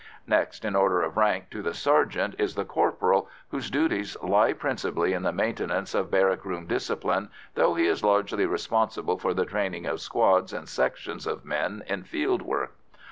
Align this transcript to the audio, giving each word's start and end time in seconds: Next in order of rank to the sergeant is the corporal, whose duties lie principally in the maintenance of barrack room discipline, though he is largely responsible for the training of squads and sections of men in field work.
Next 0.25 0.65
in 0.65 0.75
order 0.75 1.03
of 1.03 1.15
rank 1.15 1.51
to 1.51 1.61
the 1.61 1.75
sergeant 1.75 2.33
is 2.39 2.55
the 2.55 2.65
corporal, 2.65 3.29
whose 3.49 3.69
duties 3.69 4.17
lie 4.23 4.51
principally 4.51 5.13
in 5.13 5.21
the 5.21 5.31
maintenance 5.31 5.93
of 5.93 6.09
barrack 6.09 6.43
room 6.43 6.65
discipline, 6.65 7.29
though 7.53 7.75
he 7.75 7.85
is 7.85 8.03
largely 8.03 8.47
responsible 8.47 9.19
for 9.19 9.35
the 9.35 9.45
training 9.45 9.85
of 9.85 10.01
squads 10.01 10.53
and 10.53 10.67
sections 10.67 11.27
of 11.27 11.45
men 11.45 11.83
in 11.85 12.03
field 12.03 12.41
work. 12.41 12.73